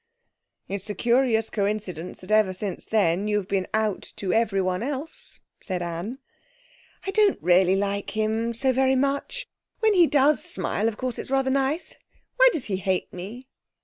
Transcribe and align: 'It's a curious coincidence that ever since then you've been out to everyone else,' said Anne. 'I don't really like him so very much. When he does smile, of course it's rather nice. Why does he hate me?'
'It's 0.67 0.89
a 0.89 0.95
curious 0.95 1.51
coincidence 1.51 2.21
that 2.21 2.31
ever 2.31 2.53
since 2.53 2.85
then 2.85 3.27
you've 3.27 3.47
been 3.47 3.67
out 3.71 4.01
to 4.15 4.33
everyone 4.33 4.81
else,' 4.81 5.41
said 5.61 5.83
Anne. 5.83 6.17
'I 7.05 7.11
don't 7.11 7.37
really 7.39 7.75
like 7.75 8.17
him 8.17 8.51
so 8.55 8.73
very 8.73 8.95
much. 8.95 9.47
When 9.79 9.93
he 9.93 10.07
does 10.07 10.43
smile, 10.43 10.87
of 10.87 10.97
course 10.97 11.19
it's 11.19 11.29
rather 11.29 11.51
nice. 11.51 11.93
Why 12.37 12.49
does 12.51 12.65
he 12.65 12.77
hate 12.77 13.13
me?' 13.13 13.45